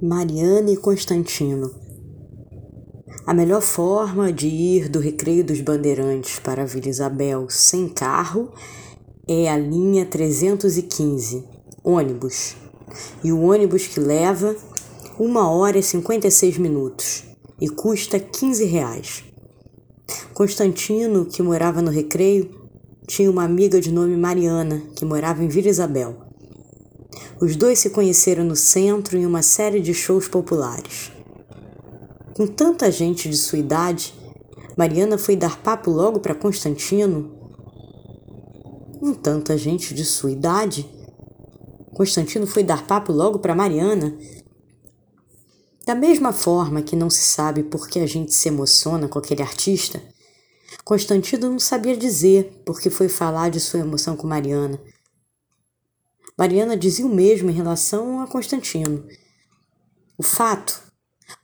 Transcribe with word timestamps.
Mariana 0.00 0.70
e 0.70 0.76
Constantino. 0.76 1.74
A 3.26 3.34
melhor 3.34 3.60
forma 3.60 4.32
de 4.32 4.46
ir 4.46 4.88
do 4.88 5.00
Recreio 5.00 5.42
dos 5.42 5.60
Bandeirantes 5.60 6.38
para 6.38 6.62
a 6.62 6.64
Vila 6.64 6.88
Isabel 6.88 7.46
sem 7.50 7.88
carro 7.88 8.52
é 9.26 9.50
a 9.50 9.58
linha 9.58 10.06
315, 10.06 11.44
ônibus. 11.82 12.54
E 13.24 13.32
o 13.32 13.40
ônibus 13.40 13.88
que 13.88 13.98
leva 13.98 14.54
1 15.18 15.36
hora 15.36 15.78
e 15.78 15.82
56 15.82 16.58
minutos 16.58 17.24
e 17.60 17.68
custa 17.68 18.20
15 18.20 18.64
reais. 18.66 19.24
Constantino, 20.32 21.26
que 21.26 21.42
morava 21.42 21.82
no 21.82 21.90
Recreio, 21.90 22.48
tinha 23.04 23.28
uma 23.28 23.42
amiga 23.42 23.80
de 23.80 23.90
nome 23.90 24.16
Mariana, 24.16 24.80
que 24.94 25.04
morava 25.04 25.42
em 25.42 25.48
Vila 25.48 25.68
Isabel. 25.68 26.27
Os 27.40 27.56
dois 27.56 27.78
se 27.78 27.90
conheceram 27.90 28.44
no 28.44 28.56
centro 28.56 29.16
em 29.16 29.24
uma 29.24 29.42
série 29.42 29.80
de 29.80 29.94
shows 29.94 30.28
populares. 30.28 31.12
Com 32.36 32.46
tanta 32.46 32.90
gente 32.90 33.28
de 33.28 33.36
sua 33.36 33.58
idade, 33.58 34.14
Mariana 34.76 35.18
foi 35.18 35.34
dar 35.34 35.60
papo 35.60 35.90
logo 35.90 36.20
para 36.20 36.34
Constantino. 36.34 37.36
Com 39.00 39.12
tanta 39.14 39.56
gente 39.58 39.92
de 39.94 40.04
sua 40.04 40.30
idade, 40.30 40.88
Constantino 41.94 42.46
foi 42.46 42.62
dar 42.62 42.86
papo 42.86 43.12
logo 43.12 43.40
para 43.40 43.56
Mariana. 43.56 44.16
Da 45.84 45.94
mesma 45.94 46.32
forma 46.32 46.82
que 46.82 46.94
não 46.94 47.10
se 47.10 47.22
sabe 47.22 47.62
por 47.62 47.88
que 47.88 47.98
a 47.98 48.06
gente 48.06 48.34
se 48.34 48.48
emociona 48.48 49.08
com 49.08 49.18
aquele 49.18 49.42
artista, 49.42 50.00
Constantino 50.84 51.50
não 51.50 51.58
sabia 51.58 51.96
dizer 51.96 52.62
por 52.64 52.80
que 52.80 52.88
foi 52.88 53.08
falar 53.08 53.50
de 53.50 53.58
sua 53.58 53.80
emoção 53.80 54.16
com 54.16 54.26
Mariana. 54.26 54.80
Mariana 56.38 56.76
dizia 56.76 57.04
o 57.04 57.12
mesmo 57.12 57.50
em 57.50 57.54
relação 57.54 58.20
a 58.20 58.28
Constantino. 58.28 59.04
O 60.16 60.22
fato, 60.22 60.80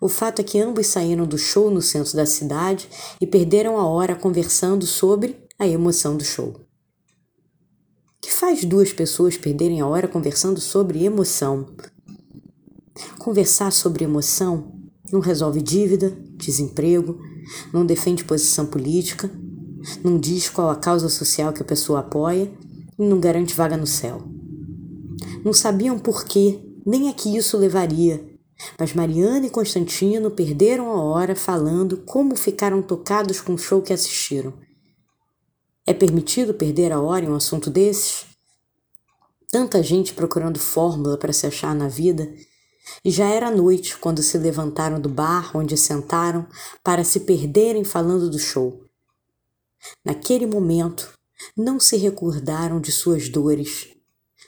o 0.01 0.09
fato 0.09 0.39
é 0.39 0.45
que 0.45 0.61
ambos 0.61 0.87
saíram 0.87 1.27
do 1.27 1.37
show 1.37 1.69
no 1.69 1.83
centro 1.83 2.15
da 2.15 2.25
cidade 2.25 2.89
e 3.21 3.27
perderam 3.27 3.77
a 3.77 3.85
hora 3.89 4.15
conversando 4.15 4.87
sobre 4.87 5.37
a 5.59 5.67
emoção 5.67 6.17
do 6.17 6.23
show. 6.23 6.51
O 6.51 6.61
que 8.21 8.33
faz 8.33 8.65
duas 8.65 8.93
pessoas 8.93 9.37
perderem 9.37 9.81
a 9.81 9.87
hora 9.87 10.07
conversando 10.07 10.61
sobre 10.61 11.05
emoção? 11.05 11.67
Conversar 13.19 13.73
sobre 13.73 14.05
emoção 14.05 14.81
não 15.13 15.19
resolve 15.19 15.61
dívida, 15.61 16.17
desemprego, 16.37 17.21
não 17.73 17.85
defende 17.85 18.25
posição 18.25 18.65
política, 18.65 19.29
não 20.05 20.19
diz 20.19 20.49
qual 20.49 20.71
a 20.71 20.77
causa 20.77 21.09
social 21.09 21.53
que 21.53 21.63
a 21.63 21.65
pessoa 21.65 21.99
apoia 21.99 22.51
e 22.97 23.05
não 23.05 23.19
garante 23.19 23.55
vaga 23.55 23.77
no 23.77 23.89
céu. 23.89 24.34
Não 25.45 25.53
sabiam 25.53 25.99
por 25.99 26.25
quê, 26.25 26.61
nem 26.85 27.09
a 27.09 27.13
que 27.13 27.37
isso 27.37 27.57
levaria. 27.57 28.25
Mas 28.79 28.95
Mariana 28.95 29.47
e 29.47 29.51
Constantino 29.51 30.31
perderam 30.31 30.91
a 30.91 31.03
hora 31.03 31.35
falando 31.35 31.99
como 31.99 32.37
ficaram 32.37 32.83
tocados 32.83 33.41
com 33.41 33.55
o 33.55 33.59
show 33.59 33.83
que 33.83 33.93
assistiram. 33.93 34.55
É 35.87 35.93
permitido 35.93 36.55
perder 36.55 36.93
a 36.93 37.01
hora 37.01 37.25
em 37.25 37.29
um 37.29 37.35
assunto 37.35 37.69
desses? 37.69 38.27
Tanta 39.51 39.83
gente 39.83 40.15
procurando 40.15 40.59
fórmula 40.59 41.19
para 41.19 41.33
se 41.33 41.47
achar 41.47 41.75
na 41.75 41.89
vida. 41.89 42.33
E 43.05 43.11
já 43.11 43.29
era 43.29 43.51
noite 43.51 43.97
quando 43.99 44.23
se 44.23 44.37
levantaram 44.39 45.01
do 45.01 45.09
bar 45.09 45.57
onde 45.57 45.77
sentaram 45.77 46.47
para 46.83 47.05
se 47.05 47.21
perderem 47.21 47.85
falando 47.85 48.31
do 48.31 48.39
show. 48.39 48.83
Naquele 50.05 50.47
momento, 50.47 51.13
não 51.57 51.79
se 51.79 51.97
recordaram 51.97 52.81
de 52.81 52.91
suas 52.91 53.29
dores, 53.29 53.89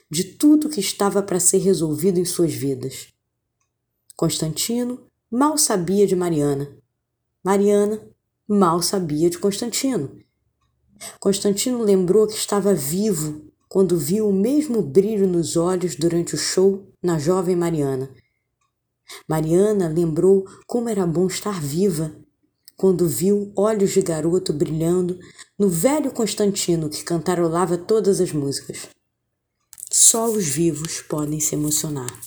de 0.09 0.23
tudo 0.23 0.69
que 0.69 0.79
estava 0.79 1.21
para 1.21 1.39
ser 1.39 1.59
resolvido 1.59 2.19
em 2.19 2.25
suas 2.25 2.53
vidas. 2.53 3.13
Constantino 4.15 5.01
mal 5.29 5.57
sabia 5.57 6.07
de 6.07 6.15
Mariana. 6.15 6.77
Mariana 7.43 8.01
mal 8.47 8.81
sabia 8.81 9.29
de 9.29 9.37
Constantino. 9.37 10.17
Constantino 11.19 11.83
lembrou 11.83 12.25
que 12.25 12.33
estava 12.33 12.73
vivo 12.73 13.51
quando 13.69 13.97
viu 13.97 14.29
o 14.29 14.33
mesmo 14.33 14.81
brilho 14.81 15.27
nos 15.27 15.57
olhos 15.57 15.95
durante 15.95 16.35
o 16.35 16.37
show 16.37 16.87
na 17.03 17.19
jovem 17.19 17.55
Mariana. 17.55 18.09
Mariana 19.27 19.87
lembrou 19.87 20.45
como 20.65 20.89
era 20.89 21.05
bom 21.05 21.27
estar 21.27 21.61
viva 21.61 22.15
quando 22.75 23.07
viu 23.07 23.51
olhos 23.55 23.91
de 23.91 24.01
garoto 24.01 24.53
brilhando 24.53 25.19
no 25.57 25.67
velho 25.67 26.11
Constantino 26.11 26.89
que 26.89 27.03
cantarolava 27.03 27.77
todas 27.77 28.21
as 28.21 28.31
músicas. 28.31 28.89
Só 29.99 30.29
os 30.29 30.45
vivos 30.45 31.01
podem 31.01 31.39
se 31.39 31.55
emocionar. 31.55 32.21